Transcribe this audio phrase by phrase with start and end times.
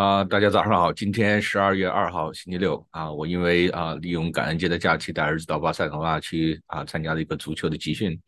[0.00, 0.90] 啊，大家早上好！
[0.90, 8.18] 今天十二月二号，星期六啊，我因为啊利用感恩节的假期带儿子到巴塞罗那去啊参加了一个足球的集训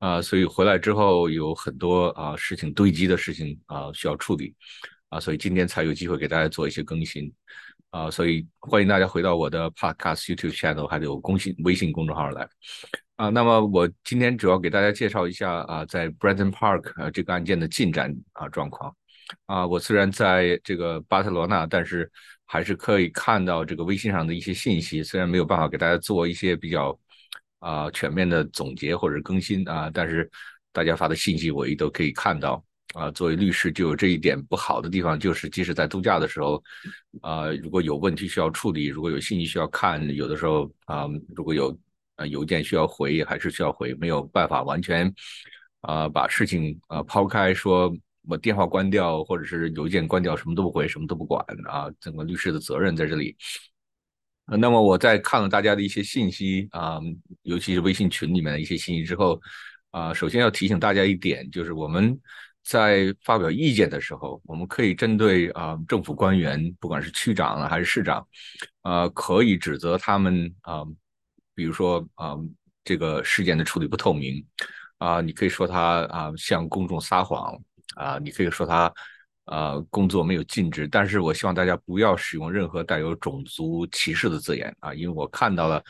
[0.00, 4.52] 啊，所以回来之后有很多啊事情堆积的事情啊需要处理
[5.10, 7.32] 啊，所以今天才有机会给大家做一些更新
[7.90, 12.48] 啊，所以欢迎大家回到我的 Podcast YouTube channel 还有公信微信公众号来
[13.14, 13.28] 啊。
[13.28, 18.92] 那么我今天主要给大家介绍一下啊，在 Brenton Park 啊这个案件的进展啊状况。
[19.46, 22.10] 啊，我虽然在这个巴塞罗那，但是
[22.46, 25.02] 还是可以看到这个微信上的一些信息。
[25.02, 26.98] 虽然没有办法给大家做一些比较
[27.60, 30.30] 啊全面的总结或者更新啊，但是
[30.72, 32.64] 大家发的信息我也都可以看到。
[32.94, 36.62] 啊，作为律师就有这一点不好的地方，就是即使在度假的时候，
[37.22, 41.74] 啊，如果有问题需要处理，如果有信息需要看，有的时候啊，如果有
[42.16, 45.10] 啊邮件需要回，还是需要回，没有办法完全
[45.80, 47.90] 啊把事情啊抛开说。
[48.28, 51.90] 我电话关掉，或者是邮件关掉，什么都不回，什么都不管啊！
[52.00, 53.36] 整个律师的责任在这里。
[54.46, 57.00] 那么我在看了大家的一些信息啊，
[57.42, 59.40] 尤其是微信群里面的一些信息之后
[59.90, 62.18] 啊，首先要提醒大家一点，就是我们
[62.64, 68.26] 在发表意见的时候，我们可以针对啊政府官员，不管是区长啊还是市长，
[68.82, 70.84] 啊可以指责他们啊，
[71.54, 72.36] 比如说啊
[72.84, 74.44] 这个事件的处理不透明
[74.98, 77.60] 啊，你可以说他啊向公众撒谎。
[77.94, 78.92] 啊，你可以说他，
[79.44, 85.82] 呃，工作没有尽职，但是我希望大家不要使用任何带有种族歧视的字眼啊，因为我看到了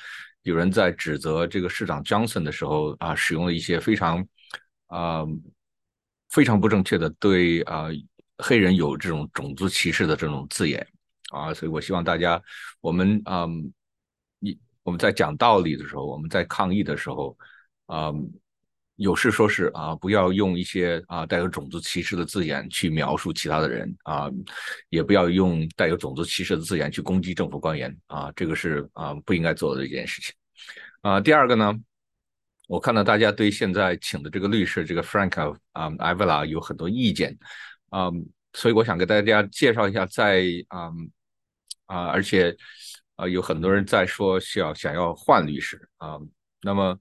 [0.42, 4.26] 有人在指责这个市长 Johnson 的时候啊，使用了一些非常
[4.86, 5.24] 啊
[6.30, 7.88] 非常不正确的对啊
[8.38, 10.86] 黑人有这种种族歧视的这种字眼
[11.30, 12.42] 啊，所以我希望大家
[12.80, 13.46] 我们啊
[14.38, 17.36] 你我们在讲道理的时候，我们在抗议的时候
[17.86, 18.12] 啊。
[19.02, 24.30] 有事说事啊，不要用一些啊带有种族歧视的字眼去描述其他的人啊，
[24.90, 30.32] 也不要用带有种族歧视的字眼去攻击政府官员啊，这个是啊不应该做的一件事情
[31.00, 31.20] 啊。
[31.20, 31.74] 第二个呢，
[32.68, 37.36] 我看到大家对现在请的这个律师这个 Frank 啊艾维拉有很多意见
[37.90, 38.08] 啊，
[38.52, 40.92] 所以我想给大家介绍一下，在啊
[41.86, 42.56] 啊，而且
[43.16, 46.18] 啊有很多人在说想想要换律师啊，
[46.62, 46.96] 那么。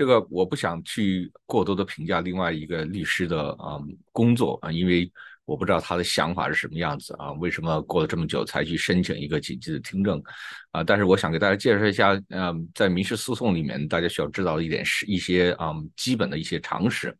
[0.00, 3.78] 这个我不想去过多的评价另外一个律师的啊
[4.12, 5.12] 工作啊，因为
[5.44, 10.18] 我不知道他的想法是什么样子啊，为什么过了这么久才去申请一个紧急的听证
[10.70, 10.82] 啊？
[10.82, 17.14] 但是我想给大家介绍一下，嗯，在民事诉讼里面，大家需要知道的一点是一些啊基本的一些常识，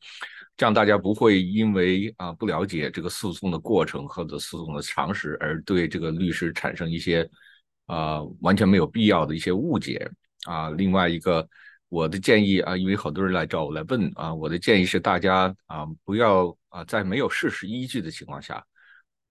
[0.56, 7.28] 这样大家不会因为啊不了解这个诉讼的过程或者诉讼的常识而对这个律师产生一些
[7.84, 10.10] 啊完全没有必要的一些误解
[10.46, 10.70] 啊。
[10.70, 11.46] 另外一个。
[11.90, 18.64] 我的建议啊，因为好多人来找我来问啊，我的建议是大家啊，不要啊，在没有事实依据的情况下，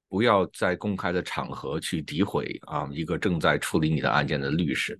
[0.09, 4.99] 不要在公开的场合去诋毁啊一个正在处理你的案件的律师。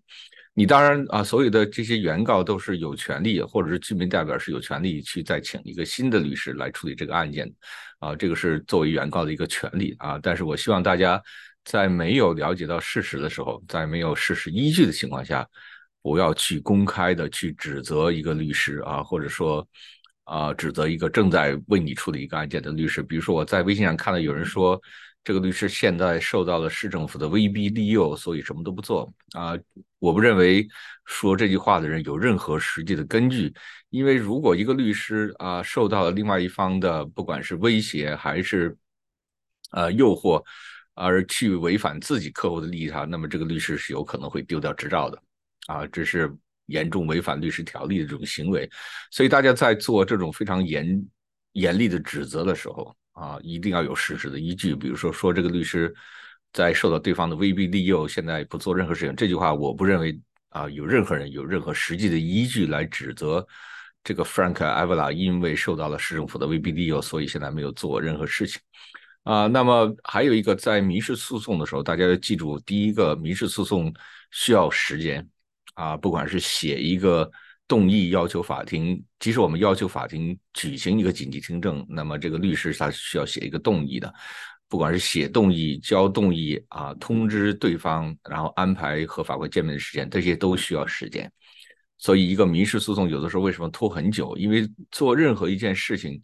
[0.54, 7.54] 你当然啊，所有的这些原告都是有权利，或者是居民代表是有权利去再请一个新的律师来处理这个案件
[8.00, 10.18] 啊，这个是作为原告的一个权利啊。
[10.24, 11.22] 但是我希望大家
[11.66, 15.46] 在没有了解到事实的时候，在没有事实依据的情况下。
[16.02, 19.68] 不要去公开的去指责一个律师啊，或者说
[20.24, 23.02] 啊，指责一个正在为你处理一个案件的律师。
[23.04, 24.80] 比如说，我在微信上看到有人说，
[25.24, 29.54] 这个律师现在受到了市政府的威逼利诱，所以什么都不做啊。
[30.00, 30.66] 我不认为
[31.06, 33.54] 说这句话的人有任何实际的根据，
[33.90, 38.78] 因为如果一个律师啊受到了另外一方的不管是威胁还是
[39.72, 40.42] 呃诱惑，
[40.94, 45.22] 而去违反自己客户的利益，他那么这个律师是有可能会丢掉执照的。
[45.70, 46.36] 啊，这是
[46.66, 48.68] 严重违反律师条例的这种行为，
[49.12, 51.06] 所以大家在做这种非常严
[51.52, 54.74] 严厉的指责的时候啊，一定要有事实的依据。
[54.74, 55.94] 比如说，说这个律师
[56.52, 60.20] 在受到对方的威逼利诱，现在不做任何事情，这句话我不认为
[60.50, 63.46] 啊，有任何人有任何实际的依据来指责
[64.04, 68.60] 这个 Frank Avila 因为受到了市政府的威逼利诱，所以现在没有做任何事情
[69.22, 69.46] 啊。
[69.46, 73.94] 那么还有一个，在民事诉讼的时候，大家要记住，第一个，民事诉讼
[74.32, 75.28] 需要时间。
[75.80, 77.32] 啊，不管是写一个
[77.66, 84.14] 动议要求法庭，即使我们要求法庭举行一个紧急听证，那么这个律师他是需要写一个动议的，
[84.68, 91.32] 不管是写动议、交动议啊，通知对方，然后安排和法官见面的时间，这些都需要时间。
[91.98, 94.36] 所以，一个民事诉讼有的时候为什么拖很久？
[94.36, 96.22] 因为做任何一件事情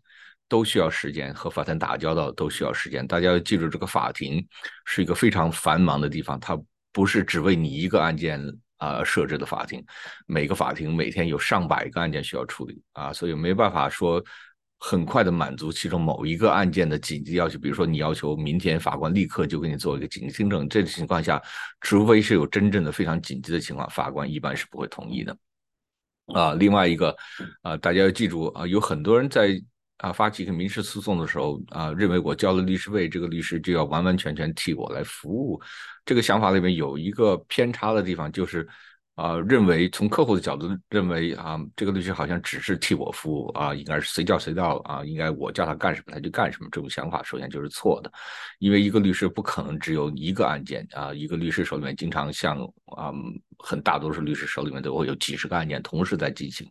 [0.50, 3.08] 都需要时间，和法庭打交道都需要时间。
[3.08, 4.46] 大家要记住，这个法庭
[4.84, 6.60] 是一个非常繁忙的地方，它
[6.92, 8.42] 不是只为你一个案件。
[8.86, 9.84] 啊，设置的法庭，
[10.28, 14.24] 每个法庭每天有上百个案件需要处理啊，所以没办法说
[14.78, 21.42] 很快的满足其中某一个案件的紧急要求，比如说你要求明天法官立刻就给你做一个紧急听证，这种情况下，
[21.82, 25.36] 除非是有真正的非常紧急的情况，法官一般是不会同意的。
[26.34, 27.16] 啊，另外一个
[27.62, 29.60] 啊，大家要记住啊，有很多人在
[29.97, 35.62] 啊发起一个民事诉讼的时候啊，认为我交了律师费，这个律师就要完完全全替我来服务。
[36.06, 38.68] 这个想法里面有一个偏差的地方，就是。
[39.15, 46.68] 啊，认为从客户的角度认为啊，这个律师好像只是替我服务啊，应该是随叫随到啊，应该我叫他干什么他就干什么。
[46.69, 48.12] 这种想法首先就是错的，
[48.59, 53.09] 因为一个律师不可能只有一个案件啊，一个律师手里面经常像啊，
[53.59, 56.69] 很大多数律师手里面都会有几十个案件同时在进行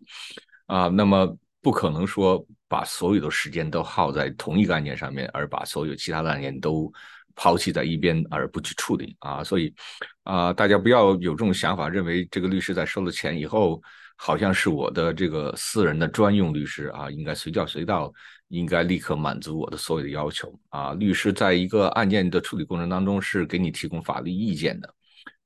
[0.67, 1.35] 啊，那么
[1.65, 6.93] 不可能说把所有的时间都耗在同一个案件上面，而把所有其他的案件都。
[7.37, 9.75] 抛弃在一边而不去处理啊，所以
[10.23, 13.83] 啊，大家不要有这种想法，认为这个律师在收了钱以后，
[14.15, 18.13] 好像是我的这个私人的专用律师啊，应该随叫随到，
[18.51, 20.93] 应该立刻满足我的所有的要求啊。
[20.93, 24.95] 律师在一个案件的处理过程当中是给你提供法律意见的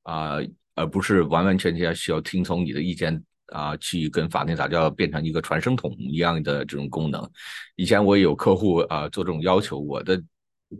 [0.02, 0.36] 啊，
[0.74, 7.28] 而不是完完全全需要听从你的意见啊，去跟法庭打交道，变成一个传声筒一样的这种功能。
[7.76, 10.22] 以前我也有客户啊做这种要求，我的。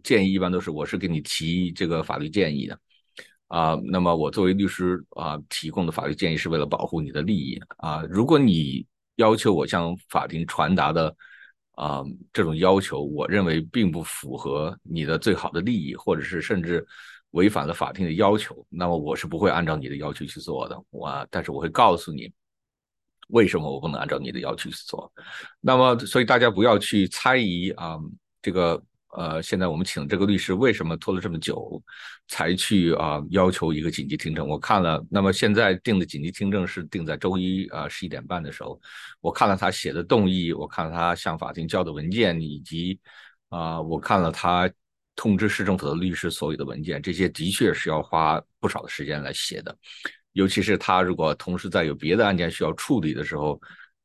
[0.04, 2.78] 建议一般都是我是给你提这个法律建议的
[3.46, 8.02] 啊，那么我作为律师啊提供的法律建议是为了保护你的利益啊。
[8.10, 8.86] 如果你
[9.16, 11.16] 要求我向法庭传达的
[11.70, 12.04] 啊
[12.34, 16.86] 这种要求，我认为并不符合你的最好的利益，或者是甚至
[17.30, 20.78] 违反了法庭的要求，那么我是不会按照你的要求去做的。
[20.90, 22.30] 我但是我会告诉你
[23.28, 25.10] 为什么我不能按照你的要求去做。
[25.60, 27.96] 那么所以大家不要去猜疑啊
[28.42, 28.82] 这个。
[29.12, 31.82] 呃，现在我们请这个律师为什么拖了这么久
[32.28, 34.46] 才去啊要求一个紧急听证？
[34.46, 38.78] 我看了，那么现在定的紧急听证是定在周一啊十一点半的时候。
[39.22, 43.00] 我看了他写的动议，我看了他向法庭交的文件，以及
[43.48, 44.70] 啊我看了他
[45.16, 49.74] 通知市政府的律师所有的文件，这些的确是要花不少的时间来写的。
[50.38, 53.60] 尤其是他如果同时在有别的案件需要处理的时候，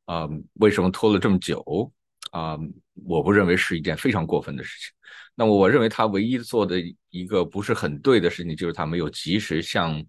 [0.05, 1.91] 啊，为什么拖了这么久？
[2.31, 2.57] 啊，
[3.05, 4.91] 我不认为是一件非常过分的事情。
[5.35, 6.81] 那么，我认为他唯一做的
[7.11, 10.03] 一个不是很对的事情，就是他没有及时向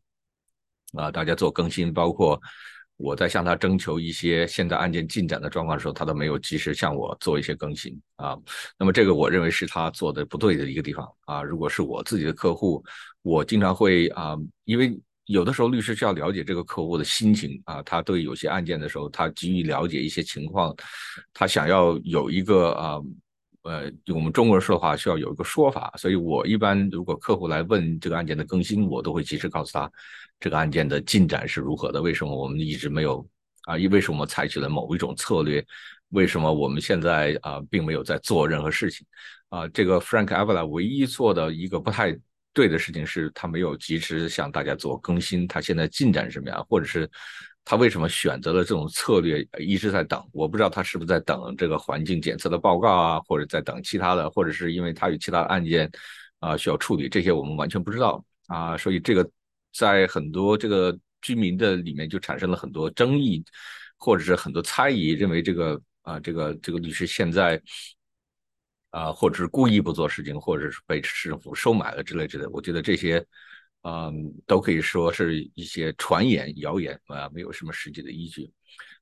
[0.94, 1.92] 啊大家做更新。
[1.92, 2.40] 包括
[2.96, 8.34] 我在向他征求一些现在案件进展的状况的时候，他都没有及时向我做一些更新啊。
[8.78, 11.42] 那么，这个我认为是他做的不对的一个地方啊。
[11.42, 12.82] 如果是我自己的客户，
[13.20, 14.34] 我经常会啊，
[14.64, 14.98] 因为。
[15.26, 20.74] 有的时候律师需要了解这个客户的心情啊，他对有些案件的时候，他急于了解一些情况，
[21.32, 23.00] 他想要有一个啊，
[23.62, 25.94] 呃，我们中国人说的话，需要有一个说法。
[25.96, 29.90] 所以我一般如果客户来问这个案件的更新，我都会及时告诉他
[30.38, 33.26] 这个案件的进展是如何的，为什么我们一直没有
[33.62, 33.78] 啊？
[33.78, 35.64] 因为什么采取了某一种策略？
[36.10, 39.06] 为什么我们现在啊并没有在做任何事情？
[39.48, 42.14] 啊，这个 Frank Avila 唯一做的一个不太。
[42.54, 47.10] 对的事情是他没有及时向大家做更新，他现在进展什么样，或者是
[47.64, 50.24] 他为什么选择了这种策略，一直在等。
[50.32, 55.90] 我不知道他是不是在等这个环境检测的报告啊，或者在等其他的，或者是因为他有其他案件
[56.38, 58.76] 啊需要处理，这些我们完全不知道啊。
[58.76, 59.28] 所以这个
[59.72, 63.44] 在很多这个居民的里面就产生了很多争议，
[63.96, 67.60] 或者是很多猜疑，认为这个啊这个这个律师现在。
[68.94, 73.24] 啊，或者是故意不做事情，或者是被市政府收买了之类之类，我觉得这些，
[73.82, 78.48] 嗯，都可以说是一些传言、谣言啊，没有什么实际的依据。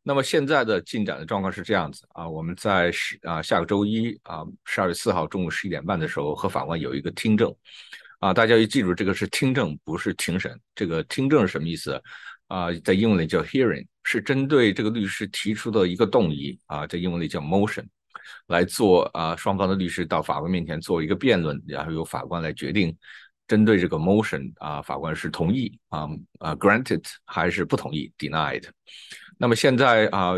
[0.02, 7.55] 那么现在的进展的状况是这样子啊，我们在十啊下个周一啊十二月四号中午十一点半的时候和法官有一个听证
[8.21, 10.59] 啊，大家要记住这个是听证，不是庭审。
[10.75, 12.00] 这个听证是什么意思
[12.47, 12.73] 啊？
[12.83, 17.85] 在英文里叫 hearing，是针对这个律师提出的一个动议啊，在英文里叫 motion。
[18.47, 22.97] 来做啊，双方的律师到法官面前做一个辩论，然后由法官来决定，
[23.47, 28.64] 针对这个 motion 啊，法官是同意啊啊 granted 还是不同意 denied。
[29.38, 30.35] 那么现在啊，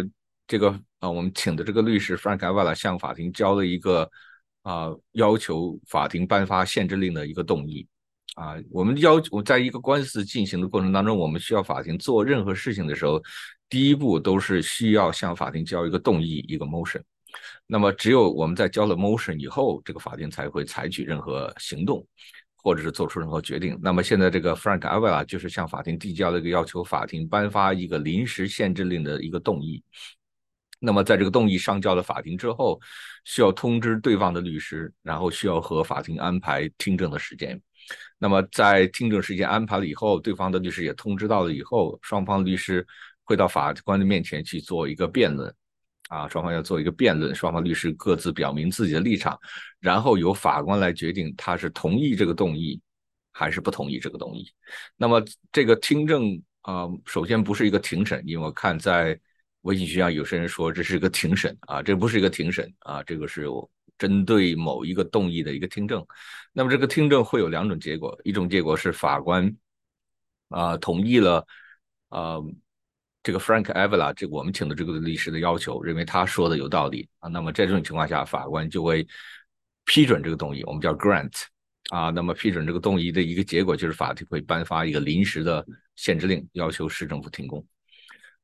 [0.47, 4.11] 这个啊，我们请的这个律师 Frank Avila 向法庭交了一个
[4.63, 7.87] 啊要求法庭颁发限制令的一个动议
[8.35, 8.57] 啊。
[8.71, 13.23] 我们要求在一个官司进行的过程当中，我们需要法庭做任何事情的时候，
[13.69, 17.03] 第一步都是需要向法庭交一个动议，一个 motion。
[17.67, 22.07] 那么，只有我们在交了 motion 以后，这个法庭才会采取任何行动，
[22.57, 23.79] 或者是做出任何决定。
[23.83, 29.83] 那么，现在这个 Frank Avila 就是向法庭递交了一个要求法庭颁发一个临时限制令的一个动议。
[30.81, 32.79] 那么，在这个动议上交了法庭之后，
[33.25, 37.59] 需要通知对方的律师，然后需要和法庭安排听证的时间。
[38.19, 42.87] 那么，在听证时间安排了以后，对方的律师也通知到了以后，双方律师
[43.23, 45.55] 会到法官的面前去做一个辩论。
[46.09, 49.39] 啊，双方要做一个辩论，双方律师各自表明自己的立场，
[49.81, 52.79] 然后由法官来决定他是同意这个动议
[53.33, 54.47] 还是不同意这个动议。
[54.97, 59.19] 那么这个听证啊，首先不是一个庭审，因为我看在
[59.63, 66.07] 微信群上有些人说这是一个庭审啊，这不是一个庭审啊，这个是我针对某一个动议的一个听证。
[66.53, 69.57] 那么这个听证会有两种结果，一种结果是法官
[70.51, 71.47] 啊同意了
[72.11, 72.37] 啊。
[73.25, 77.29] 这个 Frank Avila，这我们请的这个律师的要求，认为他说的有道理啊。
[77.31, 79.05] 那么在这种情况下，法官就会
[79.87, 81.33] 批准这个动议，我们叫 grant
[81.89, 82.11] 啊。
[82.11, 85.65] 那么批准这个动议的一个结果，就是法庭会颁发一个临时的
[85.97, 87.67] 限制令，要求市政府停工。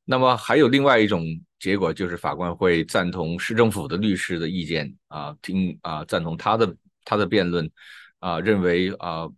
[0.07, 1.25] 那么还有另外一种
[1.59, 7.71] 结果，就是法官会赞同市政府的律师的意见啊，听啊，赞同他的他的辩论
[8.19, 9.29] 啊，认为啊，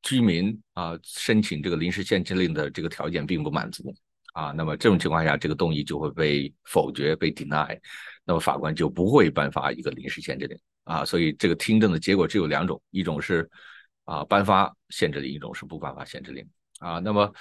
[0.00, 3.92] 居民啊申请这个临时限制令的这个条件并不满足。
[4.34, 7.78] 啊，那么这种情况下，这个动议就会被否决，被 deny，
[8.24, 11.04] 那么法官就不会颁发一个临时限制令啊。
[11.04, 13.48] 所以这个听证的结果只有两种，一种是
[14.04, 16.44] 啊颁发限制令，一种是不颁发限制令
[16.80, 16.98] 啊。
[16.98, 17.32] 那么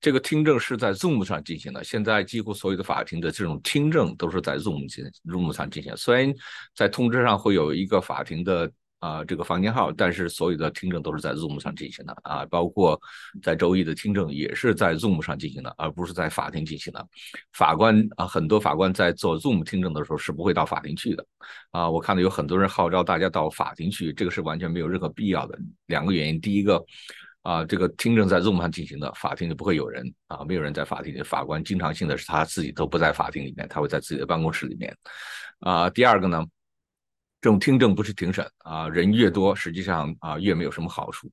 [0.00, 6.34] 这个听证是在 Zoom 上进行的，现在几乎所有的法庭的这种听证都是在 Zoom 进 Zoom 上进行，虽然
[6.74, 8.72] 在通知上会有一个法庭的。
[9.02, 12.96] 啊，这个房间号，但是所有的听证都是在 Zoom 上进行的啊，包括
[13.42, 17.04] 在周一的听证也是在 Zoom 上进行的，而不是在法庭进行的。
[17.52, 21.26] 法官啊，很多法官在做 Zoom 听证的时候是不会到法庭去的
[21.72, 21.90] 啊。
[21.90, 25.58] 我看到有很多人号召大家到法庭去，这个是完全没有任何必要的。
[25.86, 26.80] 两个原因，第一个
[27.42, 31.20] 啊，这个听证在 Zoom 上进行的，法庭就不会有人啊，没有人在法庭里。
[31.24, 34.96] 法官经常性的是他自己都不在法庭里面，他会在自己的办公室里面
[35.58, 35.90] 啊。
[35.90, 36.44] 第二个呢？
[37.42, 41.28] 这种听证不是庭审啊，人越多，实际上啊越没有什么好处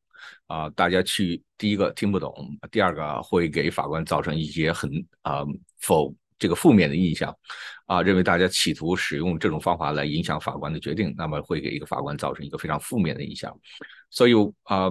[0.48, 0.68] 啊。
[0.72, 2.34] 大家去第一个听不懂，
[2.72, 5.46] 第二个会给法官造成一些很啊
[5.80, 7.32] 否这个负面的印象
[7.86, 13.56] 啊，认为大家企图使用这种方法来影响法官的决定，那么会给一个法官造成一个非常负面的印象。
[14.10, 14.90] 所以啊，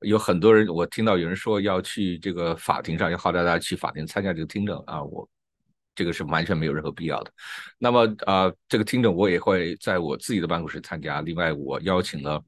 [0.00, 5.28] 有很多人我听到有人说要去这个法庭上，要号召大家去法庭参加这个听证啊，我。
[6.00, 7.30] 这个是完全没有任何必要的。
[7.76, 11.20] 那么啊，这个听证我也会在我自己的办公室参加。
[11.20, 12.42] 另外，我邀请了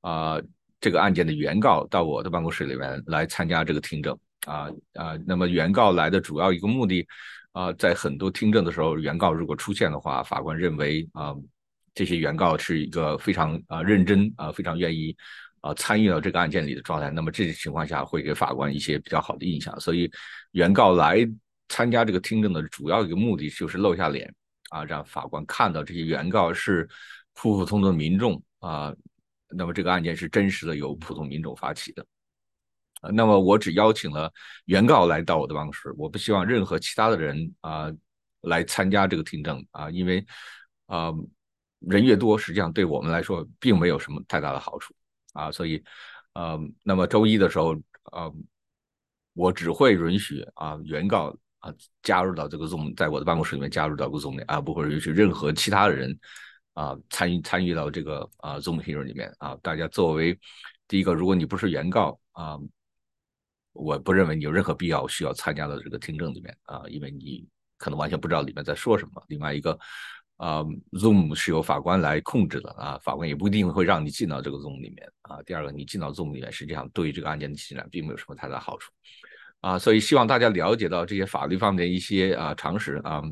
[0.00, 0.40] 啊
[0.80, 4.18] 这个案件的原告到我的办公室里面来参加这个听证。
[4.46, 7.06] 啊啊，那么原告来的主要一个目的
[7.52, 11.34] 啊，在很多听证的时候，原告如果出现的话，法官认为啊
[11.94, 15.14] 这些原告是一个非常啊认真啊非常愿意
[15.60, 17.10] 啊参与到这个案件里的状态。
[17.10, 19.78] 那么这种情况下会给法官一些比较好的印象。
[19.78, 20.10] 所以
[20.52, 21.28] 原告来。
[21.68, 24.32] 参加这个听证的主要一个目的就是露下脸
[24.70, 26.88] 啊，让法官看到这些原告是
[27.32, 28.94] 普普通通的民众啊。
[29.56, 32.04] 那么这个案件是真实的，由普通民众发起的。
[33.12, 34.32] 那么我只邀请了
[34.64, 37.92] 原告来到我的办公室，我不希望任何其他的人啊
[38.40, 40.26] 来参加这个听证啊，因为
[40.86, 41.12] 啊
[41.80, 44.92] 人越多，实际上对我们来说并没有什么太大的好处
[45.34, 45.52] 啊。
[45.52, 45.84] 所以
[46.32, 47.74] 呃，那么周一的时候
[48.10, 48.32] 啊，
[49.34, 51.36] 我只会允许啊原告。
[51.64, 56.14] 啊，加入到这个 Zoom，在我的办公室里面加入到 Zoom 里啊，不会允许任何其他的人
[56.74, 59.56] 啊参与参与到这个啊 Zoom Hero 里面啊。
[59.62, 60.38] 大家作为
[60.86, 62.58] 第一个，如果你不是原告啊，
[63.72, 67.46] 我不认为你有任何必要需要参加到这个听证里面啊，因为你
[67.78, 69.24] 可能完全不知道里面在说什么。
[69.28, 69.78] 另外一个
[70.36, 75.42] 啊，Zoom 是由法官来控制的啊，法官也不一定会让你进到这个 Zoom 里面啊。
[75.44, 78.92] 第二个，你进到 Zoom 里面，实际上对于这个案件的进展并没有什么太大好处。
[79.64, 83.22] 啊，所以希望大家了解到这些法律方面的一些啊常识啊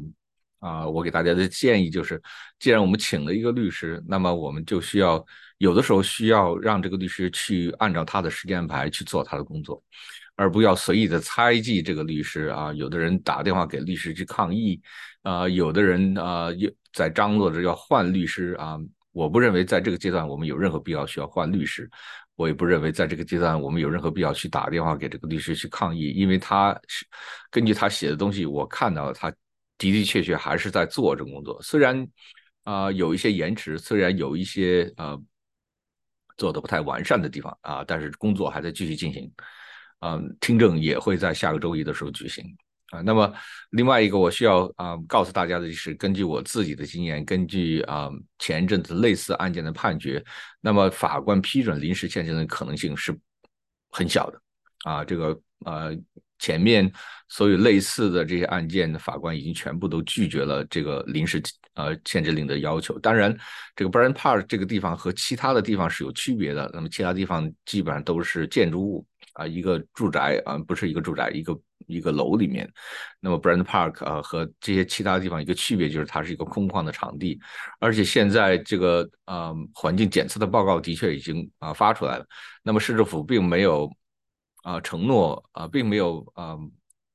[0.60, 2.18] 啊，我给大家的建议就是，
[2.58, 5.22] 既然我们请了一个律师，那么我们就需要
[5.58, 9.82] 有的时候需要让这个律师去按照他的时间安排去做他的工作，
[10.34, 12.72] 而不要随意的猜忌这个律师啊。
[12.72, 14.80] 有的人打电话给律师去抗议
[15.20, 18.78] 啊，有的人啊又在张罗着要换律师啊。
[19.12, 21.90] 我不认为在这个阶段我们有任何必要需要换律师。
[22.36, 27.06] 我也不认为在这个阶段我们有任何必要去打电话给这个律师去抗议，因为他是
[27.50, 29.36] 根据他写的东西，我看到他的
[29.92, 31.60] 的确确还是在做这个工作。
[31.62, 32.08] 虽然
[32.64, 35.20] 啊有一些延迟，虽然有一些呃
[36.36, 39.30] 做的不太完善的地方啊，但是工作还在继续进行。
[40.00, 42.44] 嗯，听证也会在下个周一的时候举行。
[42.92, 43.32] 啊，那么
[43.70, 50.22] 另外一个我需要啊告诉大家的就是，根据我自己的经验，根据啊前一阵子类似案件的判决，
[50.60, 53.18] 那么法官批准临时限制的可能性是
[53.90, 54.38] 很小的。
[54.84, 55.96] 啊，这个呃
[56.38, 56.92] 前面
[57.28, 62.98] 所有类似的这些案件的法官已经全部都拒绝了这个临时呃限制令的要求。
[62.98, 63.34] 当然，
[63.74, 66.70] 这个 b r a n Park 这个地方和其他的地方是有区别的。
[66.74, 71.58] 那么其他地方基本上都是建筑物啊，一个住宅啊，不是一个住宅，一个。
[71.86, 72.70] 一个楼里面。
[73.20, 77.40] 那么 Brand Park 啊和这些其他地方一个区别就是它是一个空旷的场地，
[77.78, 82.26] 而且现在这个呃环境检测的报告的确已经啊发出来了。
[82.62, 83.90] 那么市政府并没有
[84.62, 86.56] 啊承诺啊，并没有啊。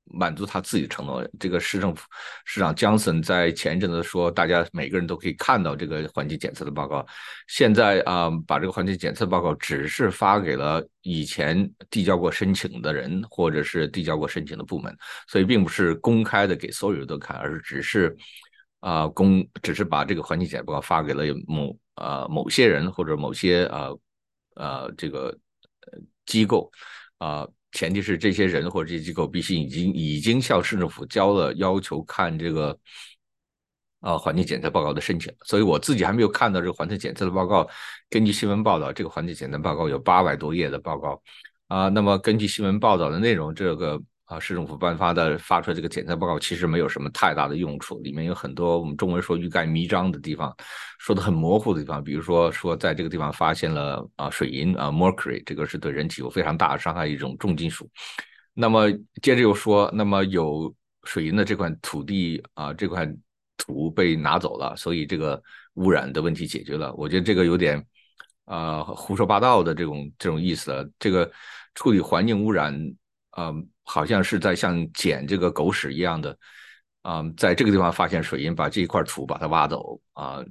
[0.10, 1.28] 满足他自己承诺。
[1.40, 2.08] 这个市政府
[2.46, 7.06] 市长江森在前一阵子说，大家每个人都可以看到这个环境检测的报告。
[7.48, 14.96] 现在啊，把这个环境检测报告只是发给了以前递交过申请的人，或者是递交过申请的部门，
[15.28, 18.16] 所以并不是公开的给所有人都看，而是只是
[18.80, 23.90] 啊公，只是把这个环境检测报告发给了某啊某些人或者某些啊
[24.56, 25.38] 啊这个
[26.26, 26.72] 机构
[27.18, 27.48] 啊。
[27.72, 32.78] 前提是这些人或者这些机构必须已经已经向市政府交了要求看这个
[34.00, 37.68] 啊环境检测报告的申请，所以我自己还没有看到这个环境检测的报告。
[38.10, 41.22] 根据新闻报道，这个环境检测报告有八百多页的报告
[41.68, 41.90] 啊。
[41.90, 44.02] 那么根据新闻报道的内容，这个。
[44.28, 50.54] 啊，市政府颁发的发出来这个检测报告其实没有什么太大的用处，里面有很多我们中文说欲盖弥彰的地方，
[51.00, 57.90] 说的很模糊的地方，比如说说在这个地方发现了啊水银啊 mercury，这个是对人体有非常大的伤害一种重金属。
[58.54, 58.92] 那么
[59.22, 63.10] 接着又说，那么有水银的这块土地啊这块
[63.56, 65.42] 土被拿走了，所以这个
[65.76, 66.94] 污染的问题解决了。
[66.96, 67.82] 我觉得这个有点
[68.44, 70.92] 啊胡说八道的这种这种意思。
[71.00, 71.32] 这个
[71.76, 72.78] 处理环境污染
[73.30, 73.54] 啊。
[73.90, 76.38] 好像是在像捡这个狗屎一样的，
[77.04, 80.44] 啊，在这个地方发现水银，把这一块土把它挖走啊，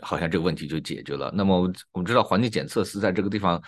[0.00, 1.32] 好像这个问题就解决了。
[1.34, 3.60] 那么我们知道环境检测是在这个地方，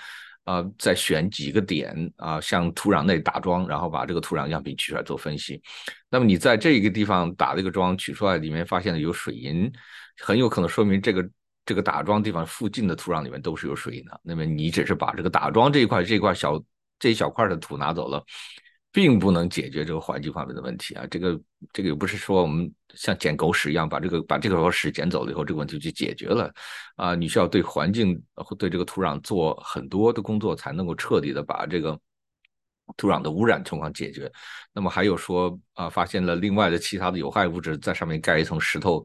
[0.45, 5.61] 啊，在选几个点啊，向土壤内打桩，然后把这个土壤样品取出来做分析。
[6.09, 9.69] 那么你在这个地方打这个桩取出来，里面发现了有水银，
[10.23, 11.29] 很有可能说明这个
[11.65, 14.21] 这个打桩地方附近的土壤里面都是有水银的。
[14.23, 16.63] 那么你只是把这个打桩这一块这块小
[17.01, 18.25] 这一小块的土拿走了。
[18.97, 21.07] 并不能解决这个环境方面的问题啊！
[21.11, 21.39] 这个
[21.71, 26.51] 这个又不是说我们像捡狗屎一样把这个把这个屎捡走了以后，这个问题就解决了
[26.97, 27.15] 啊！
[27.15, 28.19] 你需要对环境
[28.59, 32.01] 对这个土壤做很多的工作，才能够彻底的把这个
[32.97, 34.33] 土壤的污染情况解决。
[34.73, 39.05] 那么还有说啊，发现了另外的其他的有害物质，在上面盖一层石头，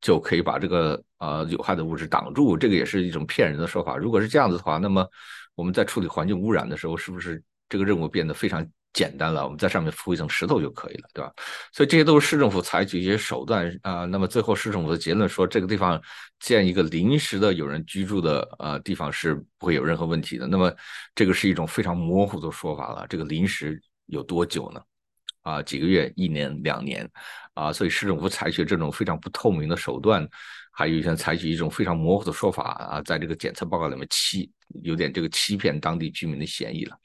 [0.00, 3.96] 就可以把这个呃有害的物质挡住，这个也是一种骗人的说法。
[3.96, 5.08] 如果是这样子的话，那么
[5.54, 8.68] 我们在处理环境污染的时候，是不是这个任务变得非常？
[8.92, 11.32] 简单了，我们在上面铺一层石头就可以了，对吧？
[11.72, 14.04] 所以这些都是市政府采取一些手段啊。
[14.06, 16.00] 那么最后市政府的结论说，这个地方
[16.40, 20.46] 建一个临时的有人居住的呃地方是不会有任何问题的。
[20.46, 20.74] 那么
[21.14, 23.06] 这个是一种非常模糊的说法了。
[23.08, 24.80] 这个临时有多久呢？
[25.48, 27.08] 啊，几个月、一年、两年
[27.54, 27.72] 啊？
[27.72, 30.28] 所以市政府采取这种非常不透明的手段，
[30.70, 34.50] 还有一些采取一种非常模糊的说法啊，在这个检测报告里面欺
[34.82, 36.96] 有点这个欺骗当地居民的嫌疑了。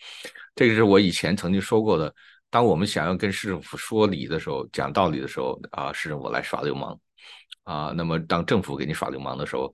[0.55, 2.13] 这个是我以前曾经说过的。
[2.49, 6.99] 当我们想要跟市政府说理的时候，讲道理的时候，啊，市政府来耍流氓，
[7.63, 9.73] 啊，那么当政府给你耍流氓的时候，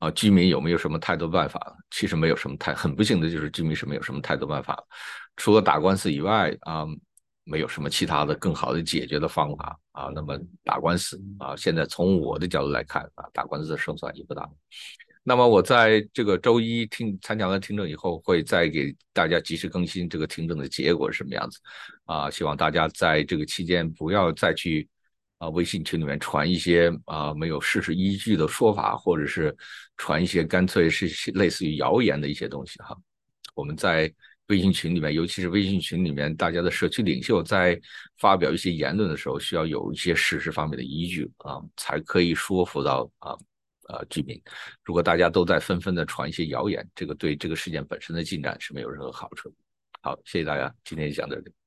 [0.00, 1.58] 啊，居民有没有什么太多办法？
[1.90, 4.78] 其实没有什么太，很不幸的就是居民是没有什么太多办法，
[5.36, 6.84] 除了打官司以外，啊，
[7.50, 14.48] 没有什么其他的更好的解决的方法，啊，那么打官司，啊，现在从我的角度来看，啊，打官司的胜算也不大。
[15.22, 21.58] 那么我在这个周一听参加完听证以后，会再给大家及时更新这个听证的结果是什么样子，
[22.04, 24.88] 啊，希望大家在这个期间不要再去
[25.38, 29.54] 啊微信群里面传一些啊没有事实依据的说法，或者是
[29.96, 32.96] 传一些干脆是类似于谣言的一些东西哈。
[33.54, 34.10] 我们在
[34.50, 37.80] 微信群里面，尤其是微信群里面大家的社区领袖在
[38.18, 43.34] 发表一些言论的时候，需要有一些事实方面的依据啊，才可以说服到啊。
[43.90, 44.40] 啊，居民，
[44.84, 49.52] 如果大家都在纷纷的传一些谣言，这个对这个事件本身的进展是没有任何好处。
[50.00, 51.59] 好，谢谢大家，今天就讲到这里。